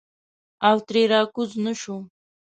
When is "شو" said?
1.81-1.97